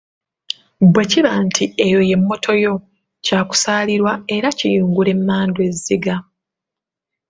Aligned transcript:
Bwe 0.93 1.03
kiba 1.11 1.31
nti 1.45 1.65
eyo 1.85 1.99
ye 2.09 2.15
“mmoto” 2.21 2.51
yo, 2.63 2.73
kyakusaalirwa 3.25 4.13
era 4.35 4.47
kiyungula 4.57 5.09
emmandwa 5.15 5.61
ezziga! 5.69 6.15